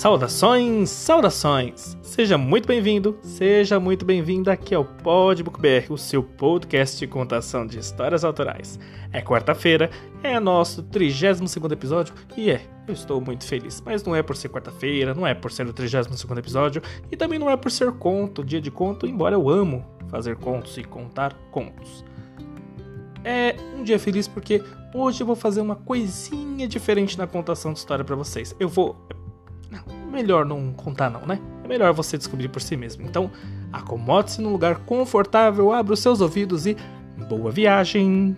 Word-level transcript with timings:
Saudações, 0.00 0.88
saudações! 0.88 1.94
Seja 2.00 2.38
muito 2.38 2.66
bem-vindo, 2.66 3.18
seja 3.22 3.78
muito 3.78 4.02
bem-vinda 4.02 4.50
aqui 4.50 4.74
ao 4.74 4.82
Podbook 4.82 5.60
BR, 5.60 5.92
o 5.92 5.98
seu 5.98 6.22
podcast 6.22 6.98
de 6.98 7.06
contação 7.06 7.66
de 7.66 7.78
histórias 7.78 8.24
autorais. 8.24 8.80
É 9.12 9.20
quarta-feira, 9.20 9.90
é 10.22 10.40
nosso 10.40 10.82
32 10.84 11.54
episódio 11.70 12.14
e 12.34 12.50
é, 12.50 12.62
eu 12.88 12.94
estou 12.94 13.20
muito 13.20 13.44
feliz. 13.44 13.82
Mas 13.84 14.02
não 14.02 14.16
é 14.16 14.22
por 14.22 14.38
ser 14.38 14.48
quarta-feira, 14.48 15.12
não 15.12 15.26
é 15.26 15.34
por 15.34 15.52
ser 15.52 15.66
o 15.66 15.72
32 15.74 16.24
episódio 16.38 16.80
e 17.12 17.14
também 17.14 17.38
não 17.38 17.50
é 17.50 17.56
por 17.58 17.70
ser 17.70 17.92
conto, 17.92 18.42
dia 18.42 18.58
de 18.58 18.70
conto, 18.70 19.06
embora 19.06 19.34
eu 19.34 19.50
amo 19.50 19.84
fazer 20.08 20.36
contos 20.36 20.78
e 20.78 20.82
contar 20.82 21.34
contos. 21.50 22.06
É 23.22 23.54
um 23.76 23.82
dia 23.82 23.98
feliz 23.98 24.26
porque 24.26 24.62
hoje 24.94 25.22
eu 25.22 25.26
vou 25.26 25.36
fazer 25.36 25.60
uma 25.60 25.76
coisinha 25.76 26.66
diferente 26.66 27.18
na 27.18 27.26
contação 27.26 27.74
de 27.74 27.80
história 27.80 28.02
para 28.02 28.16
vocês. 28.16 28.56
Eu 28.58 28.66
vou 28.66 28.96
melhor 30.10 30.44
não 30.44 30.72
contar 30.72 31.08
não, 31.08 31.26
né? 31.26 31.38
É 31.64 31.68
melhor 31.68 31.92
você 31.92 32.18
descobrir 32.18 32.48
por 32.48 32.60
si 32.60 32.76
mesmo. 32.76 33.04
Então, 33.04 33.30
acomode-se 33.72 34.42
num 34.42 34.50
lugar 34.50 34.80
confortável, 34.80 35.72
abra 35.72 35.94
os 35.94 36.00
seus 36.00 36.20
ouvidos 36.20 36.66
e 36.66 36.76
boa 37.28 37.50
viagem! 37.50 38.36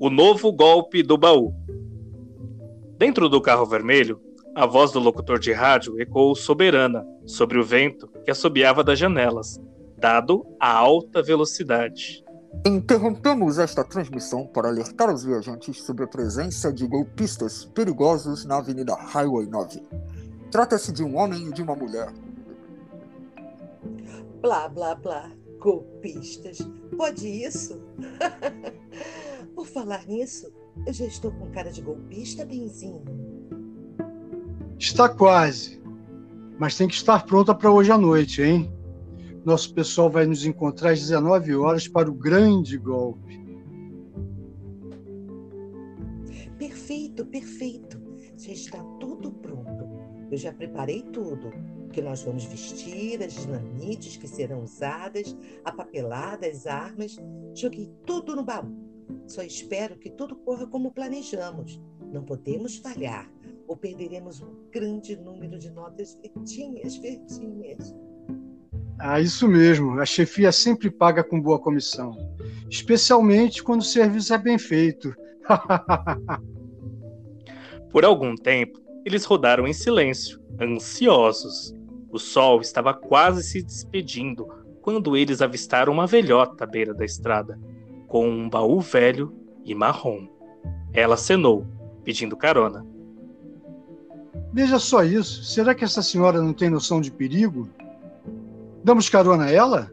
O 0.00 0.10
novo 0.10 0.52
golpe 0.52 1.02
do 1.02 1.16
baú. 1.16 1.54
Dentro 2.98 3.26
do 3.26 3.40
carro 3.40 3.64
vermelho, 3.64 4.20
a 4.54 4.66
voz 4.66 4.92
do 4.92 5.00
locutor 5.00 5.38
de 5.38 5.52
rádio 5.52 6.00
ecoou 6.00 6.34
soberana 6.34 7.04
sobre 7.26 7.58
o 7.58 7.64
vento 7.64 8.06
que 8.24 8.30
assobiava 8.30 8.84
das 8.84 8.98
janelas, 8.98 9.60
dado 9.98 10.46
a 10.60 10.72
alta 10.72 11.20
velocidade. 11.20 12.24
Interrompemos 12.64 13.58
esta 13.58 13.82
transmissão 13.82 14.46
para 14.46 14.68
alertar 14.68 15.12
os 15.12 15.24
viajantes 15.24 15.82
sobre 15.82 16.04
a 16.04 16.06
presença 16.06 16.72
de 16.72 16.86
golpistas 16.86 17.64
perigosos 17.64 18.44
na 18.44 18.58
Avenida 18.58 18.94
Highway 18.94 19.46
9. 19.46 19.82
Trata-se 20.52 20.92
de 20.92 21.02
um 21.02 21.16
homem 21.16 21.48
e 21.48 21.52
de 21.52 21.60
uma 21.60 21.74
mulher. 21.74 22.12
Blá, 24.40 24.68
blá, 24.68 24.94
blá. 24.94 25.32
Golpistas. 25.58 26.58
Pode 26.96 27.26
isso? 27.26 27.80
Por 29.54 29.66
falar 29.66 30.06
nisso, 30.06 30.52
eu 30.86 30.92
já 30.92 31.06
estou 31.06 31.32
com 31.32 31.50
cara 31.50 31.72
de 31.72 31.82
golpista, 31.82 32.44
Benzinho. 32.44 33.02
Está 34.78 35.08
quase, 35.08 35.80
mas 36.58 36.76
tem 36.76 36.88
que 36.88 36.94
estar 36.94 37.24
pronta 37.24 37.54
para 37.54 37.70
hoje 37.70 37.90
à 37.90 37.98
noite, 37.98 38.42
hein? 38.42 38.72
Nosso 39.44 39.72
pessoal 39.72 40.10
vai 40.10 40.26
nos 40.26 40.44
encontrar 40.44 40.90
às 40.90 41.00
19 41.00 41.54
horas 41.54 41.86
para 41.86 42.10
o 42.10 42.14
grande 42.14 42.76
golpe. 42.76 43.42
Perfeito, 46.58 47.24
perfeito. 47.26 48.00
Já 48.36 48.52
está 48.52 48.78
tudo 48.98 49.30
pronto. 49.30 49.88
Eu 50.30 50.36
já 50.36 50.52
preparei 50.52 51.02
tudo. 51.02 51.50
Que 51.92 52.02
nós 52.02 52.22
vamos 52.22 52.44
vestir, 52.44 53.22
as 53.22 53.34
dinamites 53.34 54.16
que 54.16 54.26
serão 54.26 54.64
usadas, 54.64 55.36
a 55.64 55.70
papelada, 55.70 56.46
as 56.46 56.66
armas. 56.66 57.16
Joguei 57.54 57.92
tudo 58.04 58.34
no 58.34 58.42
baú. 58.42 58.74
Só 59.26 59.42
espero 59.42 59.96
que 59.96 60.10
tudo 60.10 60.34
corra 60.36 60.66
como 60.66 60.90
planejamos. 60.90 61.80
Não 62.12 62.24
podemos 62.24 62.76
falhar 62.78 63.33
ou 63.66 63.76
perderemos 63.76 64.40
um 64.40 64.70
grande 64.70 65.16
número 65.16 65.58
de 65.58 65.70
notas 65.70 66.18
verdinhas, 66.22 66.96
verdinhas. 66.96 67.94
Ah, 68.98 69.20
isso 69.20 69.48
mesmo. 69.48 69.98
A 70.00 70.06
chefia 70.06 70.52
sempre 70.52 70.90
paga 70.90 71.24
com 71.24 71.40
boa 71.40 71.58
comissão, 71.58 72.16
especialmente 72.70 73.62
quando 73.62 73.80
o 73.80 73.84
serviço 73.84 74.32
é 74.32 74.38
bem 74.38 74.58
feito. 74.58 75.14
Por 77.90 78.04
algum 78.04 78.34
tempo, 78.34 78.80
eles 79.04 79.24
rodaram 79.24 79.66
em 79.66 79.72
silêncio, 79.72 80.40
ansiosos. 80.60 81.74
O 82.10 82.18
sol 82.18 82.60
estava 82.60 82.94
quase 82.94 83.42
se 83.42 83.62
despedindo 83.62 84.46
quando 84.80 85.16
eles 85.16 85.42
avistaram 85.42 85.92
uma 85.92 86.06
velhota 86.06 86.64
à 86.64 86.66
beira 86.66 86.94
da 86.94 87.04
estrada, 87.04 87.58
com 88.06 88.28
um 88.28 88.48
baú 88.48 88.80
velho 88.80 89.34
e 89.64 89.74
marrom. 89.74 90.28
Ela 90.92 91.14
acenou, 91.14 91.66
pedindo 92.04 92.36
carona. 92.36 92.86
Veja 94.54 94.78
só 94.78 95.02
isso. 95.02 95.42
Será 95.42 95.74
que 95.74 95.82
essa 95.82 96.00
senhora 96.00 96.40
não 96.40 96.52
tem 96.52 96.70
noção 96.70 97.00
de 97.00 97.10
perigo? 97.10 97.68
Damos 98.84 99.08
carona 99.08 99.46
a 99.46 99.50
ela? 99.50 99.92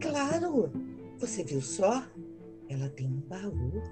Claro! 0.00 0.72
Você 1.18 1.44
viu 1.44 1.60
só? 1.60 2.02
Ela 2.66 2.88
tem 2.88 3.06
um 3.06 3.20
baú. 3.28 3.82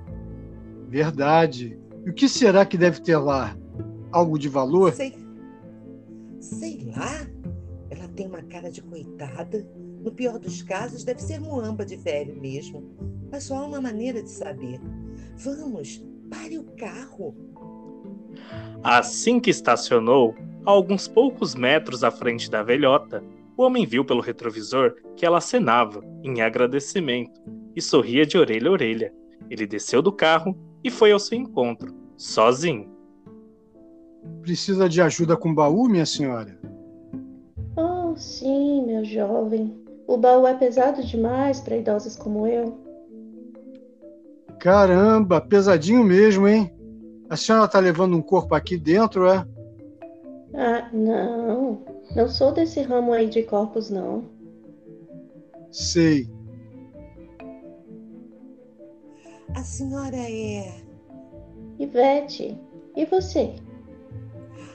Verdade. 0.88 1.78
E 2.06 2.10
o 2.10 2.14
que 2.14 2.26
será 2.26 2.64
que 2.64 2.78
deve 2.78 3.02
ter 3.02 3.18
lá? 3.18 3.54
Algo 4.10 4.38
de 4.38 4.48
valor? 4.48 4.94
Sei. 4.94 5.14
Sei 6.40 6.90
lá. 6.96 7.28
Ela 7.90 8.08
tem 8.08 8.26
uma 8.26 8.42
cara 8.44 8.70
de 8.70 8.80
coitada. 8.80 9.68
No 10.00 10.10
pior 10.10 10.38
dos 10.38 10.62
casos, 10.62 11.04
deve 11.04 11.20
ser 11.20 11.38
muamba 11.38 11.84
de 11.84 11.96
velho 11.96 12.34
mesmo. 12.40 12.82
Mas 13.30 13.44
só 13.44 13.58
há 13.58 13.66
uma 13.66 13.80
maneira 13.80 14.22
de 14.22 14.30
saber. 14.30 14.80
Vamos, 15.36 16.02
pare 16.30 16.58
o 16.58 16.64
carro. 16.78 17.34
Assim 18.82 19.40
que 19.40 19.50
estacionou, 19.50 20.34
a 20.64 20.70
alguns 20.70 21.08
poucos 21.08 21.54
metros 21.54 22.04
à 22.04 22.10
frente 22.10 22.50
da 22.50 22.62
velhota, 22.62 23.22
o 23.56 23.62
homem 23.62 23.86
viu 23.86 24.04
pelo 24.04 24.20
retrovisor 24.20 24.94
que 25.16 25.24
ela 25.24 25.38
acenava 25.38 26.04
em 26.22 26.40
agradecimento 26.42 27.40
e 27.74 27.80
sorria 27.80 28.26
de 28.26 28.36
orelha 28.36 28.68
a 28.68 28.72
orelha. 28.72 29.14
Ele 29.48 29.66
desceu 29.66 30.02
do 30.02 30.12
carro 30.12 30.56
e 30.84 30.90
foi 30.90 31.12
ao 31.12 31.18
seu 31.18 31.38
encontro, 31.38 31.94
sozinho. 32.16 32.90
Precisa 34.42 34.88
de 34.88 35.00
ajuda 35.00 35.36
com 35.36 35.50
o 35.50 35.54
baú, 35.54 35.88
minha 35.88 36.06
senhora? 36.06 36.58
Oh, 37.76 38.14
sim, 38.16 38.84
meu 38.86 39.04
jovem. 39.04 39.76
O 40.06 40.16
baú 40.16 40.46
é 40.46 40.54
pesado 40.54 41.02
demais 41.04 41.60
para 41.60 41.76
idosos 41.76 42.16
como 42.16 42.46
eu. 42.46 42.78
Caramba, 44.58 45.40
pesadinho 45.40 46.04
mesmo, 46.04 46.46
hein? 46.46 46.75
A 47.28 47.36
senhora 47.36 47.66
está 47.66 47.80
levando 47.80 48.16
um 48.16 48.22
corpo 48.22 48.54
aqui 48.54 48.76
dentro, 48.76 49.28
é? 49.28 49.46
Ah, 50.54 50.88
não. 50.92 51.84
Não 52.14 52.28
sou 52.28 52.52
desse 52.52 52.82
ramo 52.82 53.12
aí 53.12 53.28
de 53.28 53.42
corpos, 53.42 53.90
não. 53.90 54.24
Sei. 55.70 56.30
A 59.54 59.62
senhora 59.62 60.16
é. 60.16 60.72
Ivete. 61.78 62.58
E 62.96 63.04
você? 63.04 63.56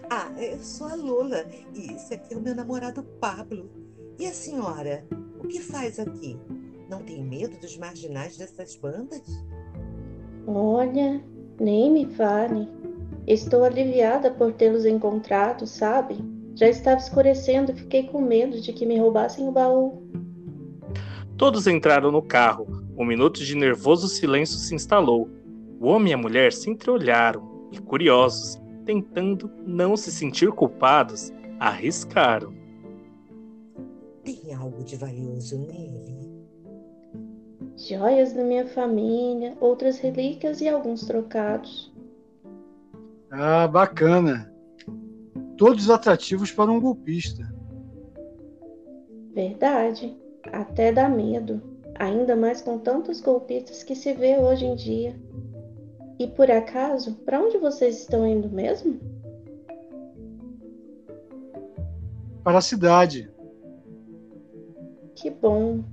Ah, 0.10 0.30
eu 0.38 0.60
sou 0.60 0.88
a 0.88 0.96
Lula. 0.96 1.46
E 1.74 1.94
esse 1.94 2.14
aqui 2.14 2.34
é 2.34 2.38
o 2.38 2.42
meu 2.42 2.54
namorado 2.54 3.04
Pablo. 3.20 3.70
E 4.20 4.26
a 4.26 4.34
senhora? 4.34 5.06
O 5.40 5.48
que 5.48 5.60
faz 5.62 6.00
aqui? 6.00 6.38
Não 6.90 7.02
tem 7.02 7.24
medo 7.24 7.58
dos 7.58 7.78
marginais 7.78 8.38
dessas 8.38 8.76
bandas? 8.76 9.24
Olha, 10.46 11.24
nem 11.60 11.92
me 11.92 12.06
fale. 12.06 12.68
Estou 13.28 13.64
aliviada 13.64 14.32
por 14.32 14.52
tê-los 14.54 14.86
encontrado, 14.86 15.68
sabe? 15.68 16.18
Já 16.56 16.68
estava 16.68 17.00
escurecendo 17.00 17.72
e 17.72 17.76
fiquei 17.76 18.04
com 18.04 18.22
medo 18.22 18.60
de 18.60 18.74
que 18.74 18.86
me 18.86 18.98
roubassem 19.00 19.48
o 19.48 19.52
baú. 19.52 20.04
Todos 21.38 21.68
entraram 21.68 22.12
no 22.12 22.22
carro. 22.22 22.68
Um 22.98 23.06
minuto 23.06 23.44
de 23.44 23.56
nervoso 23.56 24.08
silêncio 24.08 24.58
se 24.58 24.76
instalou. 24.76 25.30
O 25.80 25.88
homem 25.88 26.12
e 26.12 26.14
a 26.14 26.18
mulher 26.18 26.54
se 26.54 26.70
entreolharam 26.70 27.68
e, 27.72 27.80
curiosos, 27.80 28.62
tentando 28.86 29.50
não 29.66 29.98
se 29.98 30.12
sentir 30.12 30.52
culpados, 30.52 31.32
arriscaram. 31.60 32.54
Tem 34.24 34.54
algo 34.54 34.84
de 34.84 34.96
valioso 34.96 35.58
nele? 35.58 36.31
Joias 37.88 38.34
da 38.34 38.44
minha 38.44 38.68
família, 38.68 39.56
outras 39.60 39.98
relíquias 40.00 40.62
e 40.62 40.68
alguns 40.68 41.06
trocados. 41.06 41.92
Ah, 43.30 43.68
bacana. 43.68 44.52
Todos 45.58 45.90
atrativos 45.90 46.52
para 46.52 46.72
um 46.72 46.80
golpista. 46.80 47.44
Verdade. 49.34 50.18
Até 50.52 50.92
dá 50.92 51.08
medo. 51.08 51.62
Ainda 51.96 52.36
mais 52.36 52.62
com 52.62 52.80
tantos 52.80 53.22
golpistas 53.22 53.84
que 53.84 53.96
se 53.96 54.14
vê 54.14 54.38
hoje 54.38 54.66
em 54.66 54.76
dia. 54.76 55.16
E 56.20 56.28
por 56.28 56.50
acaso, 56.52 57.16
para 57.26 57.40
onde 57.40 57.58
vocês 57.58 58.00
estão 58.00 58.28
indo 58.28 58.50
mesmo? 58.50 59.00
Para 62.44 62.58
a 62.58 62.62
cidade. 62.62 63.32
Que 65.16 65.30
bom. 65.30 65.84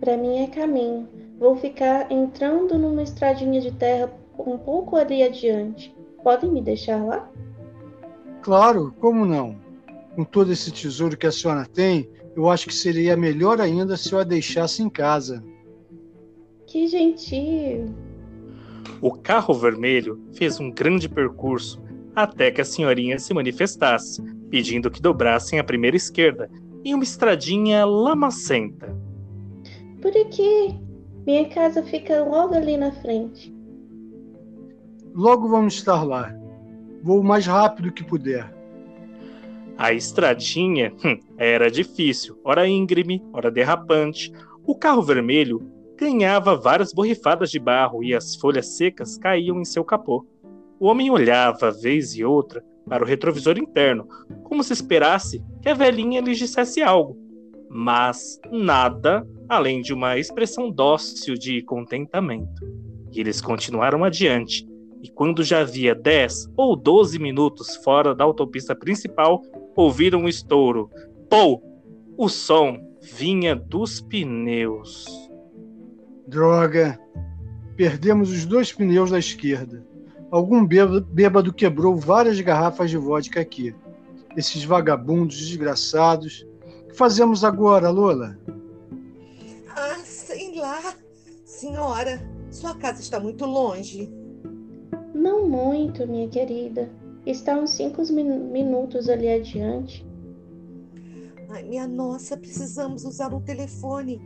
Para 0.00 0.16
mim 0.16 0.38
é 0.38 0.46
caminho. 0.46 1.17
Vou 1.38 1.56
ficar 1.56 2.10
entrando 2.10 2.76
numa 2.76 3.02
estradinha 3.02 3.60
de 3.60 3.70
terra 3.72 4.10
um 4.38 4.58
pouco 4.58 4.96
ali 4.96 5.22
adiante. 5.22 5.94
Podem 6.22 6.50
me 6.50 6.60
deixar 6.60 7.04
lá? 7.04 7.30
Claro, 8.42 8.92
como 9.00 9.24
não? 9.24 9.56
Com 10.14 10.24
todo 10.24 10.52
esse 10.52 10.72
tesouro 10.72 11.16
que 11.16 11.26
a 11.26 11.32
senhora 11.32 11.64
tem, 11.66 12.08
eu 12.34 12.48
acho 12.48 12.66
que 12.66 12.74
seria 12.74 13.16
melhor 13.16 13.60
ainda 13.60 13.96
se 13.96 14.12
eu 14.12 14.18
a 14.18 14.24
deixasse 14.24 14.82
em 14.82 14.88
casa. 14.88 15.44
Que 16.66 16.86
gentil! 16.86 17.94
O 19.00 19.12
carro 19.12 19.54
vermelho 19.54 20.20
fez 20.32 20.58
um 20.58 20.70
grande 20.70 21.08
percurso 21.08 21.80
até 22.16 22.50
que 22.50 22.60
a 22.60 22.64
senhorinha 22.64 23.18
se 23.18 23.32
manifestasse, 23.32 24.20
pedindo 24.50 24.90
que 24.90 25.00
dobrassem 25.00 25.58
a 25.58 25.64
primeira 25.64 25.96
esquerda 25.96 26.50
em 26.84 26.94
uma 26.94 27.04
estradinha 27.04 27.84
lamacenta. 27.84 28.96
Por 30.00 30.16
aqui. 30.16 30.87
Minha 31.28 31.46
casa 31.50 31.82
fica 31.82 32.24
logo 32.24 32.54
ali 32.54 32.78
na 32.78 32.90
frente. 32.90 33.54
Logo 35.14 35.46
vamos 35.46 35.74
estar 35.74 36.02
lá. 36.02 36.34
Vou 37.02 37.20
o 37.20 37.22
mais 37.22 37.46
rápido 37.46 37.92
que 37.92 38.02
puder. 38.02 38.50
A 39.76 39.92
estradinha 39.92 40.90
hum, 41.04 41.20
era 41.36 41.70
difícil, 41.70 42.40
ora 42.42 42.66
íngreme, 42.66 43.22
ora 43.30 43.50
derrapante. 43.50 44.32
O 44.66 44.74
carro 44.74 45.02
vermelho 45.02 45.70
ganhava 45.98 46.56
várias 46.56 46.94
borrifadas 46.94 47.50
de 47.50 47.58
barro 47.58 48.02
e 48.02 48.14
as 48.14 48.34
folhas 48.34 48.78
secas 48.78 49.18
caíam 49.18 49.60
em 49.60 49.66
seu 49.66 49.84
capô. 49.84 50.24
O 50.80 50.86
homem 50.86 51.10
olhava, 51.10 51.70
vez 51.70 52.16
e 52.16 52.24
outra, 52.24 52.64
para 52.88 53.04
o 53.04 53.06
retrovisor 53.06 53.58
interno, 53.58 54.08
como 54.44 54.64
se 54.64 54.72
esperasse 54.72 55.44
que 55.60 55.68
a 55.68 55.74
velhinha 55.74 56.22
lhe 56.22 56.34
dissesse 56.34 56.80
algo. 56.80 57.27
Mas 57.68 58.40
nada 58.50 59.26
além 59.48 59.80
de 59.80 59.94
uma 59.94 60.18
expressão 60.18 60.70
dócil 60.70 61.34
de 61.34 61.62
contentamento. 61.62 62.66
E 63.12 63.20
eles 63.20 63.40
continuaram 63.40 64.04
adiante, 64.04 64.66
e 65.02 65.08
quando 65.08 65.44
já 65.44 65.60
havia 65.60 65.94
10 65.94 66.50
ou 66.56 66.76
12 66.76 67.18
minutos 67.18 67.76
fora 67.76 68.14
da 68.14 68.24
autopista 68.24 68.74
principal, 68.74 69.42
ouviram 69.76 70.20
um 70.20 70.28
estouro. 70.28 70.90
Pou! 71.30 71.62
O 72.16 72.28
som 72.28 72.78
vinha 73.00 73.54
dos 73.54 74.00
pneus. 74.00 75.06
Droga! 76.26 76.98
Perdemos 77.76 78.30
os 78.32 78.44
dois 78.44 78.72
pneus 78.72 79.12
da 79.12 79.20
esquerda. 79.20 79.86
Algum 80.30 80.66
bêbado 80.66 81.54
quebrou 81.54 81.96
várias 81.96 82.40
garrafas 82.40 82.90
de 82.90 82.96
vodka 82.96 83.40
aqui. 83.40 83.74
Esses 84.36 84.64
vagabundos 84.64 85.38
desgraçados. 85.38 86.44
O 86.88 86.90
que 86.90 86.96
fazemos 86.96 87.44
agora, 87.44 87.90
Lola? 87.90 88.38
Ah, 89.76 89.98
sei 90.04 90.58
lá. 90.58 90.94
Senhora, 91.44 92.18
sua 92.50 92.74
casa 92.74 93.02
está 93.02 93.20
muito 93.20 93.44
longe. 93.44 94.10
Não 95.14 95.46
muito, 95.46 96.06
minha 96.06 96.28
querida. 96.28 96.90
Está 97.26 97.58
uns 97.58 97.72
cinco 97.72 98.02
minutos 98.10 99.06
ali 99.10 99.28
adiante. 99.28 100.06
Ai, 101.50 101.62
minha 101.62 101.86
nossa, 101.86 102.38
precisamos 102.38 103.04
usar 103.04 103.34
um 103.34 103.40
telefone. 103.42 104.18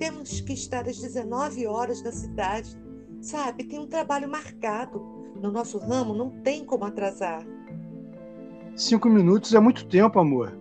Temos 0.00 0.40
que 0.40 0.52
estar 0.52 0.88
às 0.88 0.98
19 0.98 1.64
horas 1.68 2.02
na 2.02 2.10
cidade. 2.10 2.76
Sabe, 3.20 3.62
tem 3.64 3.78
um 3.78 3.86
trabalho 3.86 4.28
marcado. 4.28 5.00
No 5.40 5.52
nosso 5.52 5.78
ramo 5.78 6.12
não 6.12 6.30
tem 6.42 6.64
como 6.64 6.84
atrasar. 6.84 7.46
Cinco 8.74 9.08
minutos 9.08 9.54
é 9.54 9.60
muito 9.60 9.86
tempo, 9.86 10.18
amor. 10.18 10.59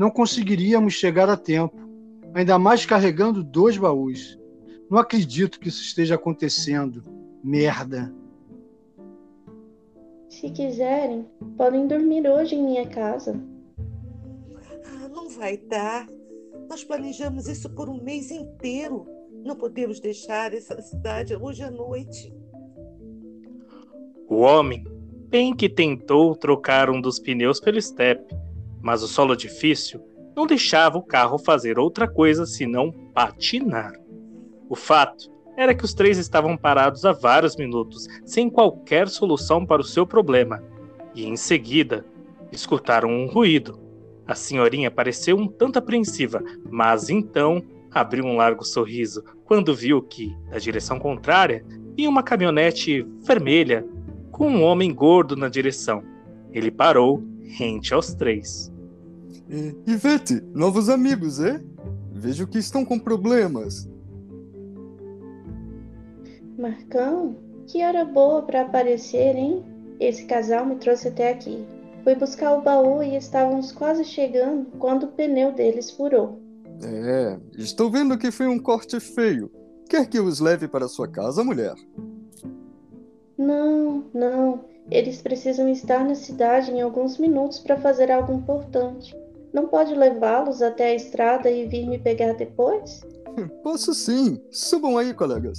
Não 0.00 0.10
conseguiríamos 0.10 0.94
chegar 0.94 1.28
a 1.28 1.36
tempo. 1.36 1.76
Ainda 2.32 2.58
mais 2.58 2.86
carregando 2.86 3.44
dois 3.44 3.76
baús. 3.76 4.40
Não 4.90 4.96
acredito 4.96 5.60
que 5.60 5.68
isso 5.68 5.82
esteja 5.82 6.14
acontecendo. 6.14 7.04
Merda. 7.44 8.10
Se 10.30 10.48
quiserem, 10.48 11.26
podem 11.54 11.86
dormir 11.86 12.26
hoje 12.26 12.54
em 12.54 12.64
minha 12.64 12.86
casa. 12.86 13.38
Ah, 14.86 15.06
não 15.08 15.28
vai 15.28 15.58
dar. 15.58 16.06
Nós 16.70 16.82
planejamos 16.82 17.46
isso 17.46 17.68
por 17.68 17.90
um 17.90 18.02
mês 18.02 18.30
inteiro. 18.30 19.06
Não 19.44 19.54
podemos 19.54 20.00
deixar 20.00 20.54
essa 20.54 20.80
cidade 20.80 21.36
hoje 21.36 21.62
à 21.62 21.70
noite. 21.70 22.32
O 24.26 24.36
homem 24.36 24.82
bem 25.28 25.54
que 25.54 25.68
tentou 25.68 26.34
trocar 26.34 26.88
um 26.88 27.02
dos 27.02 27.18
pneus 27.18 27.60
pelo 27.60 27.76
estepe, 27.76 28.34
mas 28.80 29.02
o 29.02 29.08
solo 29.08 29.36
difícil 29.36 30.00
não 30.36 30.46
deixava 30.46 30.96
o 30.96 31.02
carro 31.02 31.38
fazer 31.38 31.78
outra 31.78 32.08
coisa 32.08 32.46
senão 32.46 32.92
patinar. 33.12 33.92
O 34.68 34.76
fato 34.76 35.30
era 35.56 35.74
que 35.74 35.84
os 35.84 35.92
três 35.92 36.16
estavam 36.16 36.56
parados 36.56 37.04
há 37.04 37.12
vários 37.12 37.56
minutos, 37.56 38.06
sem 38.24 38.48
qualquer 38.48 39.08
solução 39.08 39.66
para 39.66 39.82
o 39.82 39.84
seu 39.84 40.06
problema, 40.06 40.62
e 41.14 41.26
em 41.26 41.36
seguida 41.36 42.06
escutaram 42.50 43.10
um 43.10 43.26
ruído. 43.26 43.78
A 44.26 44.34
senhorinha 44.34 44.90
pareceu 44.90 45.36
um 45.36 45.46
tanto 45.46 45.78
apreensiva, 45.78 46.42
mas 46.70 47.10
então 47.10 47.62
abriu 47.90 48.24
um 48.24 48.36
largo 48.36 48.64
sorriso 48.64 49.22
quando 49.44 49.74
viu 49.74 50.00
que, 50.00 50.34
na 50.48 50.58
direção 50.58 50.98
contrária, 50.98 51.64
vinha 51.96 52.08
uma 52.08 52.22
caminhonete 52.22 53.04
vermelha 53.20 53.84
com 54.30 54.48
um 54.48 54.62
homem 54.62 54.94
gordo 54.94 55.34
na 55.36 55.48
direção. 55.48 56.02
Ele 56.52 56.70
parou, 56.70 57.22
rente 57.42 57.92
aos 57.92 58.14
três. 58.14 58.69
Ivete, 59.86 60.40
novos 60.54 60.88
amigos, 60.88 61.40
é? 61.40 61.60
Vejo 62.12 62.46
que 62.46 62.58
estão 62.58 62.84
com 62.84 62.98
problemas. 62.98 63.88
Marcão, 66.56 67.36
que 67.66 67.82
hora 67.82 68.04
boa 68.04 68.42
para 68.42 68.62
aparecer, 68.62 69.34
hein? 69.34 69.64
Esse 69.98 70.24
casal 70.26 70.64
me 70.64 70.76
trouxe 70.76 71.08
até 71.08 71.32
aqui. 71.32 71.64
Fui 72.04 72.14
buscar 72.14 72.54
o 72.54 72.62
baú 72.62 73.02
e 73.02 73.16
estávamos 73.16 73.72
quase 73.72 74.04
chegando 74.04 74.66
quando 74.78 75.04
o 75.04 75.08
pneu 75.08 75.52
deles 75.52 75.90
furou. 75.90 76.40
É, 76.82 77.38
estou 77.58 77.90
vendo 77.90 78.16
que 78.16 78.30
foi 78.30 78.46
um 78.46 78.58
corte 78.58 79.00
feio. 79.00 79.50
Quer 79.88 80.06
que 80.08 80.20
os 80.20 80.38
leve 80.38 80.68
para 80.68 80.86
sua 80.86 81.08
casa, 81.08 81.42
mulher? 81.42 81.74
Não, 83.36 84.04
não. 84.14 84.64
Eles 84.90 85.20
precisam 85.20 85.68
estar 85.68 86.04
na 86.04 86.14
cidade 86.14 86.70
em 86.70 86.80
alguns 86.80 87.18
minutos 87.18 87.58
para 87.58 87.76
fazer 87.76 88.10
algo 88.10 88.32
importante. 88.32 89.14
Não 89.52 89.66
pode 89.66 89.94
levá-los 89.94 90.62
até 90.62 90.90
a 90.90 90.94
estrada 90.94 91.50
e 91.50 91.66
vir 91.66 91.86
me 91.88 91.98
pegar 91.98 92.34
depois? 92.34 93.00
Posso 93.62 93.94
sim. 93.94 94.40
Subam 94.50 94.96
aí, 94.96 95.12
colegas. 95.14 95.58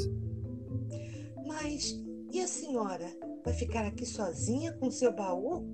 Mas 1.45 2.01
e 2.31 2.39
a 2.39 2.47
senhora? 2.47 3.07
Vai 3.43 3.53
ficar 3.53 3.85
aqui 3.85 4.05
sozinha 4.05 4.71
com 4.73 4.89
seu 4.89 5.11
baú? 5.11 5.65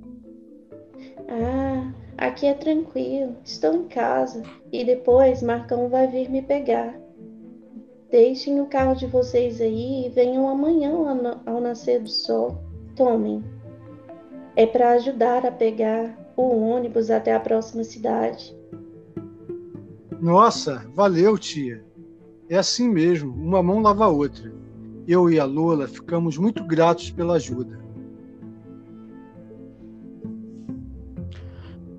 Ah, 1.29 1.93
aqui 2.17 2.47
é 2.47 2.53
tranquilo. 2.53 3.35
Estou 3.43 3.73
em 3.75 3.87
casa 3.87 4.41
e 4.71 4.83
depois 4.83 5.43
Marcão 5.43 5.89
vai 5.89 6.07
vir 6.07 6.29
me 6.29 6.41
pegar. 6.41 6.99
Deixem 8.09 8.59
o 8.61 8.67
carro 8.67 8.95
de 8.95 9.05
vocês 9.05 9.59
aí 9.59 10.07
e 10.07 10.09
venham 10.09 10.47
amanhã 10.47 10.93
ao 11.45 11.59
nascer 11.59 12.01
do 12.01 12.09
sol. 12.09 12.57
Tomem. 12.95 13.43
É 14.55 14.65
para 14.65 14.91
ajudar 14.91 15.45
a 15.45 15.51
pegar 15.51 16.17
o 16.37 16.69
ônibus 16.69 17.09
até 17.09 17.33
a 17.33 17.39
próxima 17.39 17.83
cidade. 17.83 18.55
Nossa, 20.21 20.85
valeu, 20.93 21.37
tia. 21.37 21.83
É 22.49 22.57
assim 22.57 22.87
mesmo, 22.87 23.33
uma 23.33 23.61
mão 23.61 23.81
lava 23.81 24.05
a 24.05 24.09
outra. 24.09 24.53
Eu 25.07 25.29
e 25.29 25.39
a 25.39 25.45
Lola 25.45 25.87
ficamos 25.87 26.37
muito 26.37 26.63
gratos 26.63 27.11
pela 27.11 27.35
ajuda. 27.35 27.79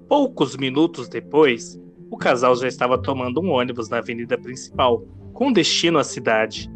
Poucos 0.09 0.57
minutos 0.57 1.09
depois, 1.09 1.79
o 2.11 2.17
casal 2.17 2.55
já 2.57 2.69
estava 2.69 2.97
tomando 2.97 3.41
um 3.41 3.51
ônibus 3.51 3.89
na 3.89 3.99
avenida 3.99 4.39
principal, 4.39 5.05
com 5.33 5.53
destino 5.53 5.99
à 5.99 6.05
cidade. 6.05 6.71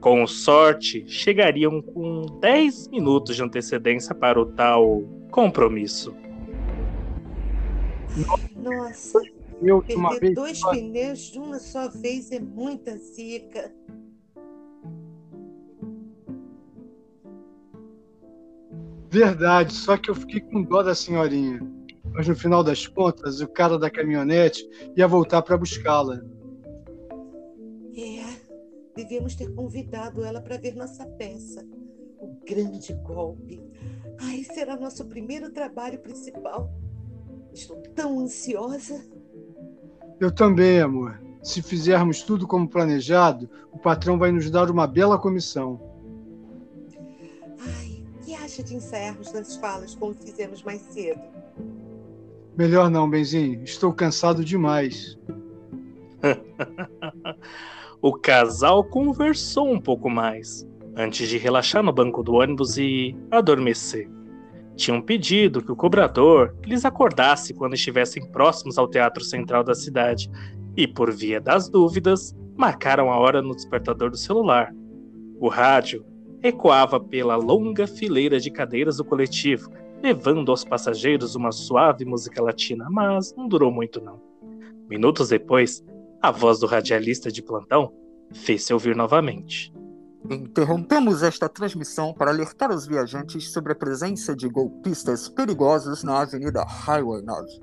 Com 0.00 0.26
sorte, 0.26 1.04
chegariam 1.06 1.80
com 1.80 2.26
10 2.40 2.88
minutos 2.88 3.36
de 3.36 3.42
antecedência 3.42 4.14
para 4.14 4.40
o 4.40 4.46
tal 4.46 5.02
compromisso. 5.30 6.12
Nossa, 8.56 9.20
eu, 9.62 9.82
perder 9.82 10.34
dois 10.34 10.60
pneus 10.60 11.18
de 11.30 11.38
uma 11.38 11.58
só 11.58 11.88
vez 11.88 12.30
é 12.30 12.40
muita 12.40 12.96
zica. 12.96 13.72
Verdade, 19.08 19.72
só 19.72 19.96
que 19.96 20.10
eu 20.10 20.14
fiquei 20.14 20.40
com 20.40 20.62
dó 20.62 20.82
da 20.82 20.94
senhorinha. 20.94 21.60
Mas 22.12 22.28
no 22.28 22.34
final 22.34 22.62
das 22.62 22.86
contas, 22.86 23.40
o 23.40 23.48
cara 23.48 23.78
da 23.78 23.90
caminhonete 23.90 24.68
ia 24.96 25.08
voltar 25.08 25.42
para 25.42 25.56
buscá-la. 25.56 26.22
É, 27.96 28.24
devíamos 28.94 29.34
ter 29.34 29.52
convidado 29.54 30.24
ela 30.24 30.40
para 30.40 30.58
ver 30.58 30.74
nossa 30.74 31.06
peça. 31.06 31.64
O 32.18 32.38
grande 32.46 32.92
golpe. 32.94 33.62
Ai, 34.20 34.44
será 34.44 34.76
nosso 34.76 35.04
primeiro 35.06 35.50
trabalho 35.50 35.98
principal. 35.98 36.70
Estou 37.52 37.76
tão 37.94 38.20
ansiosa. 38.20 39.04
Eu 40.20 40.30
também, 40.30 40.80
amor. 40.80 41.20
Se 41.42 41.60
fizermos 41.60 42.22
tudo 42.22 42.46
como 42.46 42.68
planejado, 42.68 43.50
o 43.72 43.78
patrão 43.78 44.18
vai 44.18 44.30
nos 44.30 44.50
dar 44.50 44.70
uma 44.70 44.86
bela 44.86 45.18
comissão 45.18 45.92
acha 48.52 48.62
de 48.62 48.76
ensaiarmos 48.76 49.32
nas 49.32 49.56
falas 49.56 49.94
como 49.94 50.12
fizemos 50.12 50.62
mais 50.62 50.82
cedo? 50.82 51.20
Melhor 52.56 52.90
não, 52.90 53.08
Benzinho. 53.08 53.64
Estou 53.64 53.94
cansado 53.94 54.44
demais. 54.44 55.18
o 58.02 58.12
casal 58.12 58.84
conversou 58.84 59.72
um 59.72 59.80
pouco 59.80 60.10
mais 60.10 60.68
antes 60.94 61.28
de 61.30 61.38
relaxar 61.38 61.82
no 61.82 61.92
banco 61.92 62.22
do 62.22 62.34
ônibus 62.34 62.76
e 62.76 63.16
adormecer. 63.30 64.10
Tinham 64.76 65.00
pedido 65.00 65.62
que 65.62 65.70
o 65.70 65.76
cobrador 65.76 66.56
lhes 66.64 66.84
acordasse 66.84 67.54
quando 67.54 67.74
estivessem 67.74 68.26
próximos 68.30 68.78
ao 68.78 68.88
teatro 68.88 69.22
central 69.22 69.62
da 69.62 69.74
cidade 69.74 70.30
e, 70.76 70.86
por 70.88 71.12
via 71.12 71.40
das 71.40 71.68
dúvidas, 71.68 72.34
marcaram 72.56 73.10
a 73.10 73.18
hora 73.18 73.42
no 73.42 73.54
despertador 73.54 74.10
do 74.10 74.16
celular. 74.16 74.74
O 75.38 75.48
rádio 75.48 76.04
ecoava 76.42 76.98
pela 76.98 77.36
longa 77.36 77.86
fileira 77.86 78.40
de 78.40 78.50
cadeiras 78.50 78.96
do 78.96 79.04
coletivo, 79.04 79.70
levando 80.02 80.50
aos 80.50 80.64
passageiros 80.64 81.36
uma 81.36 81.52
suave 81.52 82.04
música 82.04 82.42
latina, 82.42 82.88
mas 82.90 83.34
não 83.36 83.46
durou 83.46 83.70
muito 83.70 84.00
não. 84.00 84.20
Minutos 84.88 85.28
depois, 85.28 85.84
a 86.20 86.30
voz 86.30 86.58
do 86.58 86.66
radialista 86.66 87.30
de 87.30 87.42
plantão 87.42 87.92
fez-se 88.32 88.72
ouvir 88.72 88.96
novamente. 88.96 89.72
Interrompemos 90.30 91.22
esta 91.22 91.48
transmissão 91.48 92.14
para 92.14 92.30
alertar 92.30 92.70
os 92.70 92.86
viajantes 92.86 93.50
sobre 93.52 93.72
a 93.72 93.76
presença 93.76 94.36
de 94.36 94.48
golpistas 94.48 95.28
perigosos 95.28 96.04
na 96.04 96.20
Avenida 96.20 96.62
Highway 96.62 97.22
9. 97.22 97.62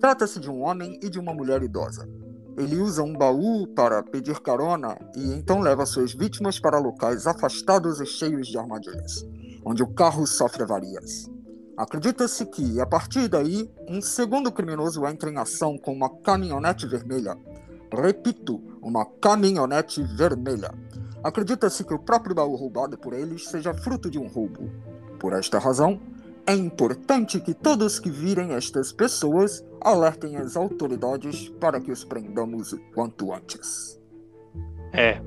Trata-se 0.00 0.40
de 0.40 0.50
um 0.50 0.62
homem 0.62 0.98
e 1.02 1.10
de 1.10 1.18
uma 1.18 1.34
mulher 1.34 1.62
idosa. 1.62 2.08
Ele 2.56 2.76
usa 2.76 3.02
um 3.02 3.12
baú 3.12 3.66
para 3.66 4.02
pedir 4.02 4.40
carona 4.40 4.96
e 5.14 5.34
então 5.34 5.60
leva 5.60 5.84
suas 5.84 6.14
vítimas 6.14 6.58
para 6.58 6.78
locais 6.78 7.26
afastados 7.26 8.00
e 8.00 8.06
cheios 8.06 8.48
de 8.48 8.56
armadilhas, 8.56 9.26
onde 9.64 9.82
o 9.82 9.92
carro 9.92 10.26
sofre 10.26 10.62
avarias. 10.62 11.30
Acredita-se 11.76 12.46
que, 12.46 12.80
a 12.80 12.86
partir 12.86 13.28
daí, 13.28 13.68
um 13.88 14.00
segundo 14.00 14.50
criminoso 14.52 15.04
entra 15.06 15.30
em 15.30 15.36
ação 15.36 15.76
com 15.76 15.92
uma 15.92 16.08
caminhonete 16.08 16.86
vermelha. 16.86 17.36
Repito, 17.92 18.62
uma 18.80 19.04
caminhonete 19.04 20.02
vermelha. 20.02 20.72
Acredita-se 21.24 21.82
que 21.82 21.94
o 21.94 21.98
próprio 21.98 22.34
baú 22.34 22.54
roubado 22.54 22.98
por 22.98 23.14
eles 23.14 23.48
seja 23.48 23.72
fruto 23.72 24.10
de 24.10 24.18
um 24.18 24.28
roubo. 24.28 24.70
Por 25.18 25.32
esta 25.32 25.58
razão, 25.58 25.98
é 26.46 26.54
importante 26.54 27.40
que 27.40 27.54
todos 27.54 27.98
que 27.98 28.10
virem 28.10 28.52
estas 28.52 28.92
pessoas 28.92 29.64
alertem 29.80 30.36
as 30.36 30.54
autoridades 30.54 31.48
para 31.48 31.80
que 31.80 31.90
os 31.90 32.04
prendamos 32.04 32.74
o 32.74 32.78
quanto 32.94 33.32
antes. 33.32 33.98
É. 34.92 35.22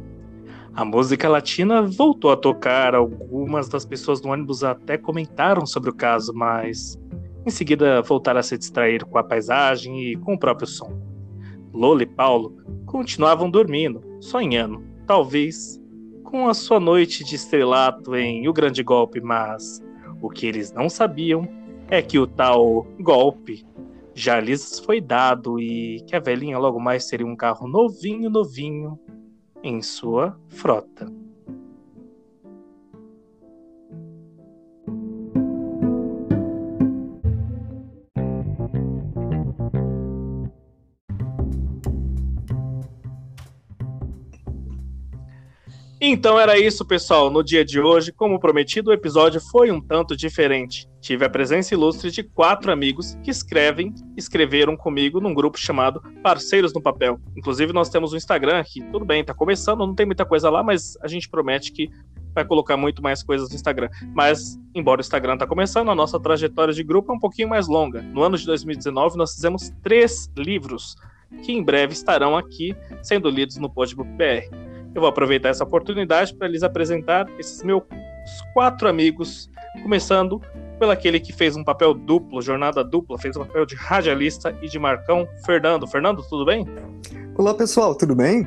A 0.75 0.86
música 0.86 1.27
latina 1.27 1.82
voltou 1.82 2.32
a 2.32 2.38
tocar, 2.38 2.94
algumas 2.94 3.68
das 3.68 3.84
pessoas 3.84 4.22
no 4.22 4.30
ônibus 4.30 4.63
até 4.63 5.00
comentaram 5.00 5.66
sobre 5.66 5.89
o 5.89 5.96
caso, 5.96 6.32
mas 6.32 6.96
em 7.44 7.50
seguida 7.50 8.04
voltaram 8.04 8.39
a 8.39 8.44
se 8.44 8.56
distrair 8.56 9.04
com 9.04 9.18
a 9.18 9.24
paisagem 9.24 10.12
e 10.12 10.16
com 10.16 10.36
o 10.36 10.39
próprio 10.39 10.68
som. 10.68 11.01
Lola 11.74 12.04
e 12.04 12.06
Paulo 12.06 12.56
continuavam 12.86 13.50
dormindo, 13.50 14.04
sonhando, 14.20 14.84
talvez 15.08 15.82
com 16.27 16.50
a 16.50 16.53
sua 16.53 16.77
noite 16.77 17.24
de 17.24 17.36
estrelato 17.36 18.13
em 18.13 18.50
O 18.50 18.53
Grande 18.53 18.84
Golpe, 18.84 19.22
mas 19.22 19.81
o 20.22 20.29
que 20.29 20.46
eles 20.46 20.74
não 20.74 20.89
sabiam 20.89 21.48
é 21.88 22.01
que 22.01 22.19
o 22.19 22.27
tal 22.27 22.86
golpe 23.00 23.65
já 24.13 24.38
lhes 24.38 24.77
foi 24.79 25.00
dado 25.00 25.57
e 25.57 26.01
que 26.05 26.17
a 26.17 26.19
velhinha 26.19 26.57
logo 26.60 26.81
mais 26.81 27.07
seria 27.07 27.25
um 27.25 27.36
carro 27.36 27.65
novinho, 27.65 28.29
novinho 28.29 29.00
em 29.63 29.81
sua 29.81 30.38
frota. 30.50 31.07
Então 46.10 46.40
era 46.40 46.58
isso, 46.58 46.86
pessoal. 46.86 47.30
No 47.30 47.44
dia 47.44 47.66
de 47.66 47.82
hoje, 47.82 48.14
como 48.14 48.40
prometido, 48.40 48.92
o 48.92 48.94
episódio 48.94 49.42
foi 49.42 49.72
um 49.72 49.82
tanto 49.82 50.16
diferente. 50.16 50.88
Tive 51.02 51.26
a 51.26 51.30
presença 51.30 51.74
ilustre 51.74 52.10
de 52.10 52.24
quatro 52.24 52.72
amigos 52.72 53.18
que 53.22 53.30
escrevem, 53.30 53.94
escreveram 54.16 54.78
comigo 54.78 55.20
num 55.20 55.34
grupo 55.34 55.60
chamado 55.60 56.02
Parceiros 56.24 56.72
no 56.74 56.82
Papel. 56.82 57.20
Inclusive, 57.36 57.74
nós 57.74 57.90
temos 57.90 58.14
um 58.14 58.16
Instagram 58.16 58.64
que, 58.64 58.82
tudo 58.90 59.04
bem, 59.04 59.22
tá 59.22 59.34
começando, 59.34 59.80
não 59.80 59.94
tem 59.94 60.06
muita 60.06 60.26
coisa 60.26 60.50
lá, 60.50 60.64
mas 60.64 60.98
a 61.02 61.10
gente 61.10 61.28
promete 61.28 61.74
que 61.74 61.90
vai 62.34 62.46
colocar 62.46 62.78
muito 62.78 63.04
mais 63.04 63.22
coisas 63.22 63.50
no 63.50 63.56
Instagram. 63.56 63.90
Mas, 64.16 64.58
embora 64.74 65.02
o 65.02 65.04
Instagram 65.04 65.38
tá 65.38 65.46
começando, 65.46 65.92
a 65.92 65.96
nossa 65.96 66.18
trajetória 66.18 66.74
de 66.74 66.86
grupo 66.86 67.12
é 67.12 67.16
um 67.16 67.20
pouquinho 67.20 67.50
mais 67.50 67.68
longa. 67.68 68.02
No 68.02 68.24
ano 68.24 68.38
de 68.38 68.46
2019, 68.46 69.18
nós 69.18 69.34
fizemos 69.34 69.74
três 69.84 70.32
livros 70.38 70.96
que 71.44 71.52
em 71.52 71.62
breve 71.62 71.92
estarão 71.92 72.38
aqui 72.38 72.74
sendo 73.02 73.30
lidos 73.30 73.58
no 73.58 73.70
Podbook 73.70 74.10
BR. 74.12 74.67
Eu 74.98 75.01
vou 75.01 75.10
aproveitar 75.10 75.50
essa 75.50 75.63
oportunidade 75.63 76.34
para 76.34 76.48
lhes 76.48 76.63
apresentar 76.63 77.30
esses 77.38 77.62
meus 77.62 77.84
quatro 78.51 78.89
amigos, 78.89 79.48
começando 79.84 80.42
pelo 80.80 80.89
aquele 80.89 81.20
que 81.20 81.32
fez 81.32 81.56
um 81.56 81.63
papel 81.63 81.94
duplo, 81.94 82.42
jornada 82.42 82.84
dupla, 82.84 83.16
fez 83.20 83.36
o 83.36 83.42
um 83.44 83.46
papel 83.46 83.63
de 83.68 83.75
radialista 83.75 84.58
e 84.60 84.68
de 84.68 84.80
Marcão, 84.80 85.27
Fernando. 85.46 85.86
Fernando, 85.86 86.24
tudo 86.27 86.44
bem? 86.46 86.66
Olá, 87.38 87.54
pessoal, 87.54 87.94
tudo 87.94 88.16
bem? 88.16 88.44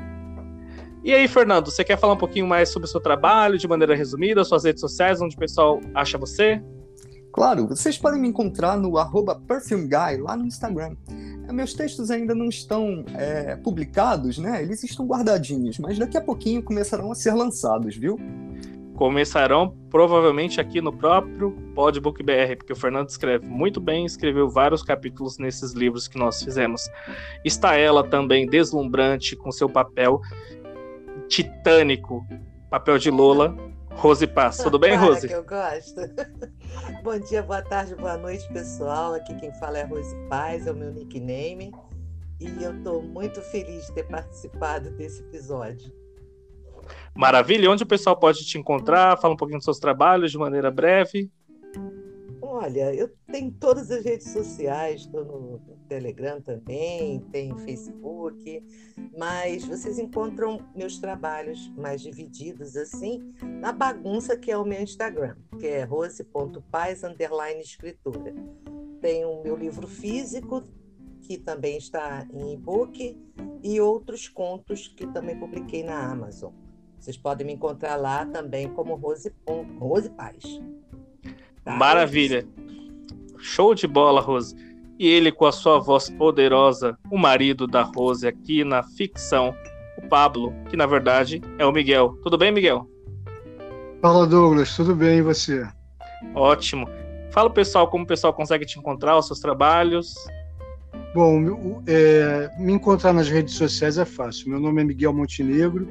E 1.04 1.14
aí, 1.14 1.28
Fernando, 1.28 1.70
você 1.70 1.84
quer 1.84 1.96
falar 1.96 2.14
um 2.14 2.18
pouquinho 2.18 2.48
mais 2.48 2.68
sobre 2.68 2.88
o 2.88 2.90
seu 2.90 3.00
trabalho, 3.00 3.56
de 3.56 3.68
maneira 3.68 3.94
resumida, 3.94 4.42
suas 4.42 4.64
redes 4.64 4.80
sociais, 4.80 5.22
onde 5.22 5.36
o 5.36 5.38
pessoal 5.38 5.80
acha 5.94 6.18
você? 6.18 6.60
Claro, 7.32 7.68
vocês 7.68 7.96
podem 7.96 8.20
me 8.20 8.26
encontrar 8.26 8.76
no 8.76 8.98
arroba 8.98 9.36
perfumeguy 9.36 10.16
lá 10.20 10.36
no 10.36 10.44
Instagram. 10.44 10.96
Meus 11.52 11.74
textos 11.74 12.10
ainda 12.10 12.34
não 12.34 12.48
estão 12.48 13.04
é, 13.14 13.56
publicados, 13.56 14.38
né? 14.38 14.62
Eles 14.62 14.82
estão 14.82 15.06
guardadinhos, 15.06 15.78
mas 15.78 15.98
daqui 15.98 16.16
a 16.16 16.20
pouquinho 16.20 16.62
começarão 16.62 17.10
a 17.10 17.14
ser 17.14 17.32
lançados, 17.32 17.96
viu? 17.96 18.18
Começarão 18.94 19.74
provavelmente 19.88 20.60
aqui 20.60 20.80
no 20.80 20.92
próprio 20.92 21.52
Podbook 21.74 22.22
BR, 22.22 22.56
porque 22.58 22.72
o 22.72 22.76
Fernando 22.76 23.08
escreve 23.08 23.46
muito 23.46 23.80
bem, 23.80 24.04
escreveu 24.04 24.48
vários 24.48 24.82
capítulos 24.82 25.38
nesses 25.38 25.72
livros 25.72 26.06
que 26.06 26.18
nós 26.18 26.42
fizemos. 26.42 26.82
Está 27.44 27.76
ela 27.76 28.06
também 28.06 28.46
deslumbrante 28.46 29.34
com 29.36 29.50
seu 29.50 29.68
papel 29.68 30.20
titânico, 31.28 32.26
papel 32.68 32.98
de 32.98 33.10
Lola, 33.10 33.56
Rose 33.92 34.26
Paz. 34.26 34.58
Tudo 34.58 34.78
bem, 34.78 34.96
Rose? 34.96 35.26
que 35.26 35.34
eu 35.34 35.44
gosto. 35.44 36.00
Bom 37.02 37.18
dia, 37.18 37.42
boa 37.42 37.62
tarde, 37.62 37.94
boa 37.94 38.16
noite, 38.16 38.46
pessoal. 38.52 39.14
Aqui 39.14 39.34
quem 39.36 39.52
fala 39.54 39.78
é 39.78 39.84
Rose 39.84 40.16
Paz, 40.28 40.66
é 40.66 40.72
o 40.72 40.74
meu 40.74 40.92
nickname. 40.92 41.72
E 42.40 42.62
eu 42.62 42.76
estou 42.76 43.02
muito 43.02 43.42
feliz 43.42 43.86
de 43.86 43.94
ter 43.94 44.04
participado 44.04 44.90
desse 44.92 45.20
episódio. 45.20 45.92
Maravilha. 47.14 47.70
Onde 47.70 47.82
o 47.82 47.86
pessoal 47.86 48.16
pode 48.16 48.44
te 48.46 48.58
encontrar? 48.58 49.18
Fala 49.18 49.34
um 49.34 49.36
pouquinho 49.36 49.58
dos 49.58 49.64
seus 49.64 49.78
trabalhos 49.78 50.30
de 50.30 50.38
maneira 50.38 50.70
breve. 50.70 51.30
Olha, 52.62 52.94
eu 52.94 53.08
tenho 53.32 53.50
todas 53.52 53.90
as 53.90 54.04
redes 54.04 54.28
sociais, 54.28 55.00
estou 55.00 55.24
no 55.24 55.58
Telegram 55.88 56.42
também, 56.42 57.18
tem 57.32 57.56
Facebook, 57.60 58.62
mas 59.16 59.64
vocês 59.64 59.98
encontram 59.98 60.60
meus 60.76 60.98
trabalhos 60.98 61.72
mais 61.74 62.02
divididos 62.02 62.76
assim 62.76 63.32
na 63.62 63.72
bagunça 63.72 64.36
que 64.36 64.50
é 64.50 64.58
o 64.58 64.64
meu 64.66 64.82
Instagram, 64.82 65.36
que 65.58 65.66
é 65.68 65.84
rose.paz 65.84 67.02
escritura. 67.62 68.34
Tem 69.00 69.24
o 69.24 69.42
meu 69.42 69.56
livro 69.56 69.86
físico, 69.86 70.62
que 71.22 71.38
também 71.38 71.78
está 71.78 72.28
em 72.30 72.52
e-book, 72.52 73.18
e 73.62 73.80
outros 73.80 74.28
contos 74.28 74.86
que 74.86 75.06
também 75.06 75.38
publiquei 75.40 75.82
na 75.82 76.12
Amazon. 76.12 76.52
Vocês 76.98 77.16
podem 77.16 77.46
me 77.46 77.54
encontrar 77.54 77.96
lá 77.96 78.26
também 78.26 78.68
como 78.74 78.96
Rose, 78.96 79.34
Rose 79.78 80.10
Paz. 80.10 80.44
Tá? 81.64 81.72
Maravilha. 81.72 82.46
Show 83.38 83.74
de 83.74 83.86
bola, 83.86 84.20
Rose. 84.20 84.54
E 84.98 85.08
ele, 85.08 85.32
com 85.32 85.46
a 85.46 85.52
sua 85.52 85.78
voz 85.78 86.10
poderosa, 86.10 86.98
o 87.10 87.16
marido 87.16 87.66
da 87.66 87.82
Rose 87.82 88.26
aqui 88.26 88.64
na 88.64 88.82
ficção, 88.82 89.54
o 89.96 90.08
Pablo, 90.08 90.52
que 90.68 90.76
na 90.76 90.86
verdade 90.86 91.40
é 91.58 91.64
o 91.64 91.72
Miguel. 91.72 92.18
Tudo 92.22 92.36
bem, 92.36 92.52
Miguel? 92.52 92.86
Fala, 94.02 94.26
Douglas. 94.26 94.76
Tudo 94.76 94.94
bem 94.94 95.18
e 95.18 95.22
você? 95.22 95.66
Ótimo. 96.34 96.86
Fala, 97.30 97.48
pessoal, 97.48 97.88
como 97.88 98.04
o 98.04 98.06
pessoal 98.06 98.34
consegue 98.34 98.66
te 98.66 98.78
encontrar, 98.78 99.16
os 99.16 99.26
seus 99.26 99.40
trabalhos. 99.40 100.14
Bom, 101.14 101.82
é, 101.86 102.50
me 102.58 102.72
encontrar 102.72 103.12
nas 103.12 103.28
redes 103.28 103.54
sociais 103.54 103.98
é 103.98 104.04
fácil. 104.04 104.50
Meu 104.50 104.60
nome 104.60 104.82
é 104.82 104.84
Miguel 104.84 105.12
Montenegro. 105.12 105.88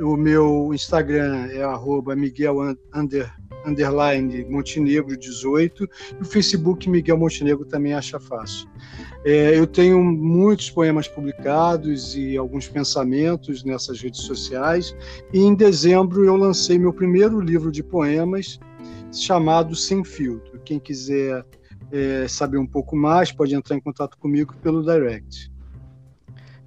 O 0.00 0.16
meu 0.16 0.70
Instagram 0.72 1.48
é 1.52 1.62
arroba 1.62 2.16
Miguel 2.16 2.56
underline 3.64 4.44
Montenegro 4.48 5.16
18 5.16 5.84
e 6.18 6.22
o 6.22 6.24
Facebook 6.24 6.88
Miguel 6.88 7.18
Montenegro 7.18 7.64
também 7.64 7.94
acha 7.94 8.18
fácil. 8.18 8.68
É, 9.24 9.58
eu 9.58 9.66
tenho 9.66 10.02
muitos 10.02 10.70
poemas 10.70 11.06
publicados 11.06 12.16
e 12.16 12.36
alguns 12.36 12.68
pensamentos 12.68 13.62
nessas 13.64 14.00
redes 14.00 14.22
sociais 14.22 14.94
e 15.32 15.40
em 15.40 15.54
dezembro 15.54 16.24
eu 16.24 16.36
lancei 16.36 16.78
meu 16.78 16.92
primeiro 16.92 17.40
livro 17.40 17.70
de 17.70 17.82
poemas 17.82 18.58
chamado 19.12 19.74
Sem 19.74 20.04
Filtro. 20.04 20.60
Quem 20.64 20.78
quiser 20.78 21.44
é, 21.92 22.28
saber 22.28 22.58
um 22.58 22.66
pouco 22.66 22.96
mais, 22.96 23.32
pode 23.32 23.54
entrar 23.54 23.76
em 23.76 23.80
contato 23.80 24.16
comigo 24.18 24.54
pelo 24.62 24.82
direct. 24.82 25.50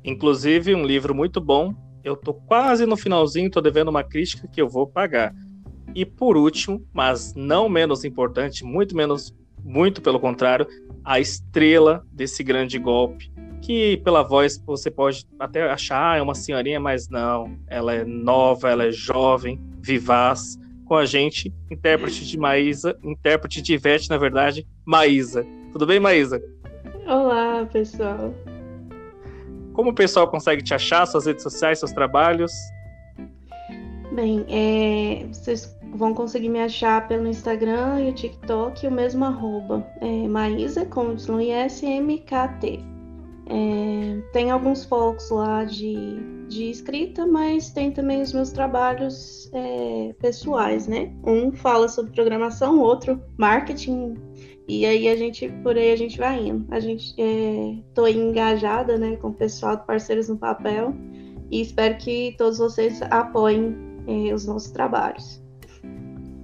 Inclusive, 0.03 0.75
um 0.75 0.85
livro 0.85 1.15
muito 1.15 1.39
bom. 1.39 1.73
Eu 2.03 2.15
tô 2.17 2.33
quase 2.33 2.85
no 2.85 2.97
finalzinho, 2.97 3.49
tô 3.49 3.61
devendo 3.61 3.87
uma 3.87 4.03
crítica 4.03 4.47
que 4.47 4.61
eu 4.61 4.67
vou 4.67 4.85
pagar. 4.85 5.33
E 5.95 6.05
por 6.05 6.35
último, 6.35 6.83
mas 6.91 7.33
não 7.35 7.69
menos 7.69 8.03
importante, 8.03 8.63
muito 8.63 8.95
menos, 8.95 9.33
muito 9.63 10.01
pelo 10.01 10.19
contrário, 10.19 10.67
a 11.03 11.19
estrela 11.19 12.05
desse 12.11 12.43
grande 12.43 12.79
golpe, 12.79 13.31
que 13.61 13.97
pela 13.97 14.23
voz 14.23 14.61
você 14.65 14.89
pode 14.89 15.25
até 15.39 15.69
achar 15.69 16.13
ah, 16.13 16.17
é 16.17 16.21
uma 16.21 16.35
senhorinha, 16.35 16.79
mas 16.79 17.07
não, 17.09 17.57
ela 17.67 17.93
é 17.93 18.03
nova, 18.03 18.69
ela 18.69 18.85
é 18.85 18.91
jovem, 18.91 19.59
vivaz. 19.79 20.57
Com 20.85 20.95
a 20.95 21.05
gente, 21.05 21.53
intérprete 21.71 22.25
de 22.25 22.37
Maísa, 22.37 22.97
intérprete 23.01 23.61
de 23.61 23.73
Ivete, 23.73 24.09
na 24.09 24.17
verdade, 24.17 24.67
Maísa. 24.85 25.45
Tudo 25.71 25.85
bem, 25.85 25.99
Maísa? 25.99 26.41
Olá, 27.07 27.65
pessoal. 27.71 28.33
Como 29.71 29.91
o 29.91 29.95
pessoal 29.95 30.27
consegue 30.27 30.61
te 30.61 30.73
achar, 30.73 31.05
suas 31.05 31.25
redes 31.25 31.41
sociais, 31.41 31.79
seus 31.79 31.93
trabalhos? 31.93 32.51
Bem, 34.11 34.45
é, 34.49 35.25
vocês 35.27 35.75
vão 35.93 36.13
conseguir 36.13 36.49
me 36.49 36.59
achar 36.59 37.07
pelo 37.07 37.27
Instagram 37.27 38.01
e 38.01 38.09
o 38.09 38.13
TikTok, 38.13 38.87
o 38.87 38.91
mesmo 38.91 39.25
arroba. 39.25 39.85
É, 40.01 40.27
Maísa, 40.27 40.85
com. 40.85 41.15
É, 43.45 44.21
tem 44.31 44.51
alguns 44.51 44.85
focos 44.85 45.29
lá 45.29 45.65
de, 45.65 46.17
de 46.47 46.69
escrita, 46.69 47.25
mas 47.27 47.69
tem 47.71 47.91
também 47.91 48.21
os 48.21 48.33
meus 48.33 48.51
trabalhos 48.51 49.49
é, 49.53 50.15
pessoais, 50.19 50.87
né? 50.87 51.11
Um 51.25 51.51
fala 51.51 51.87
sobre 51.89 52.13
programação, 52.13 52.79
outro 52.79 53.21
marketing, 53.37 54.15
e 54.67 54.85
aí 54.85 55.09
a 55.09 55.15
gente, 55.15 55.49
por 55.61 55.77
aí 55.77 55.91
a 55.91 55.95
gente 55.95 56.17
vai 56.17 56.47
indo. 56.47 56.65
A 56.73 56.79
gente 56.79 57.13
é, 57.19 57.75
tô 57.93 58.07
engajada, 58.07 58.97
né, 58.97 59.17
com 59.17 59.27
o 59.27 59.33
pessoal 59.33 59.75
do 59.75 59.83
Parceiros 59.83 60.29
no 60.29 60.37
Papel 60.37 60.93
e 61.51 61.61
espero 61.61 61.97
que 61.97 62.33
todos 62.37 62.59
vocês 62.59 63.01
apoiem 63.03 63.75
é, 64.07 64.33
os 64.33 64.45
nossos 64.45 64.71
trabalhos 64.71 65.42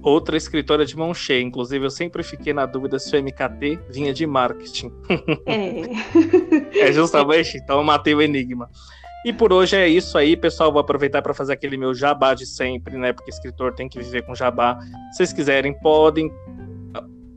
outra 0.02 0.36
escritora 0.36 0.84
de 0.84 0.96
mão 0.96 1.12
cheia. 1.12 1.42
Inclusive, 1.42 1.84
eu 1.84 1.90
sempre 1.90 2.22
fiquei 2.22 2.52
na 2.52 2.66
dúvida 2.66 2.98
se 2.98 3.14
o 3.16 3.22
MKT 3.22 3.78
vinha 3.88 4.12
de 4.12 4.26
marketing. 4.26 4.92
É. 5.46 6.80
é 6.88 6.92
justamente, 6.92 7.56
então 7.56 7.78
eu 7.78 7.84
matei 7.84 8.14
o 8.14 8.22
enigma. 8.22 8.70
E 9.24 9.32
por 9.32 9.52
hoje 9.52 9.76
é 9.76 9.86
isso 9.86 10.16
aí, 10.16 10.36
pessoal. 10.36 10.72
Vou 10.72 10.80
aproveitar 10.80 11.20
para 11.20 11.34
fazer 11.34 11.52
aquele 11.52 11.76
meu 11.76 11.94
jabá 11.94 12.32
de 12.32 12.46
sempre, 12.46 12.96
né? 12.96 13.12
Porque 13.12 13.30
escritor 13.30 13.74
tem 13.74 13.88
que 13.88 13.98
viver 13.98 14.22
com 14.22 14.34
jabá. 14.34 14.78
Se 15.10 15.18
vocês 15.18 15.32
quiserem, 15.32 15.78
podem 15.78 16.32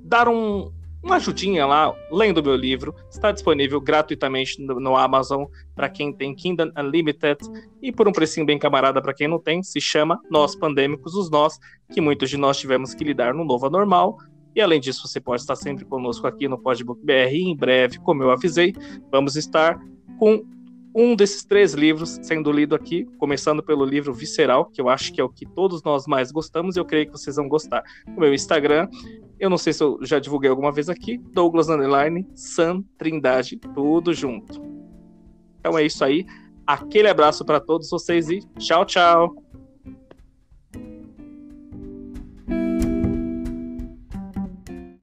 dar 0.04 0.30
um, 0.30 0.72
uma 1.04 1.18
ajudinha 1.18 1.66
lá, 1.66 1.94
lendo 2.10 2.42
meu 2.42 2.56
livro. 2.56 2.96
Está 3.10 3.32
disponível 3.32 3.82
gratuitamente 3.82 4.62
no, 4.62 4.80
no 4.80 4.96
Amazon 4.96 5.46
para 5.76 5.90
quem 5.90 6.14
tem 6.14 6.34
Kingdom 6.34 6.72
Unlimited 6.78 7.40
e 7.82 7.92
por 7.92 8.08
um 8.08 8.12
precinho 8.12 8.46
bem 8.46 8.58
camarada 8.58 9.02
para 9.02 9.14
quem 9.14 9.28
não 9.28 9.38
tem. 9.38 9.62
Se 9.62 9.82
chama 9.82 10.20
Nós 10.32 10.56
Pandêmicos, 10.56 11.14
os 11.14 11.30
Nós, 11.30 11.60
que 11.92 12.00
muitos 12.00 12.30
de 12.30 12.38
nós 12.38 12.58
tivemos 12.58 12.94
que 12.96 13.04
lidar 13.04 13.34
no 13.34 13.44
novo 13.44 13.68
anormal. 13.68 14.18
E 14.56 14.62
além 14.62 14.80
disso, 14.80 15.08
você 15.08 15.20
pode 15.20 15.42
estar 15.42 15.56
sempre 15.56 15.84
conosco 15.84 16.26
aqui 16.26 16.48
no 16.48 16.58
Podbook 16.58 17.04
BR. 17.04 17.34
E 17.34 17.44
em 17.44 17.56
breve, 17.56 17.98
como 18.00 18.24
eu 18.24 18.32
avisei, 18.32 18.74
vamos 19.12 19.36
estar 19.36 19.78
com 20.18 20.46
um 20.96 21.16
desses 21.16 21.44
três 21.44 21.74
livros 21.74 22.20
sendo 22.22 22.52
lido 22.52 22.76
aqui, 22.76 23.06
começando 23.18 23.64
pelo 23.64 23.84
livro 23.84 24.14
Visceral, 24.14 24.66
que 24.66 24.80
eu 24.80 24.90
acho 24.90 25.12
que 25.12 25.20
é 25.20 25.24
o 25.24 25.30
que 25.30 25.46
todos 25.46 25.82
nós 25.84 26.06
mais 26.06 26.32
gostamos, 26.32 26.76
e 26.76 26.80
eu 26.80 26.86
creio 26.86 27.06
que 27.08 27.12
vocês 27.12 27.36
vão 27.36 27.48
gostar. 27.48 27.84
O 28.16 28.20
meu 28.20 28.34
Instagram, 28.34 28.88
eu 29.40 29.50
não 29.50 29.58
sei 29.58 29.74
se 29.74 29.84
eu 29.84 29.98
já 30.02 30.20
divulguei 30.20 30.50
alguma 30.50 30.72
vez 30.72 30.90
aqui, 30.90 31.18
Douglas 31.18 31.70
Underline, 31.70 32.28
San 32.36 32.84
Trindade, 32.98 33.58
tudo 33.74 34.14
junto. 34.14 34.62
Então 35.60 35.78
é 35.78 35.86
isso 35.86 36.04
aí. 36.04 36.26
Aquele 36.66 37.08
abraço 37.08 37.44
para 37.44 37.60
todos 37.60 37.90
vocês 37.90 38.30
e 38.30 38.40
tchau, 38.60 38.86
tchau. 38.86 39.53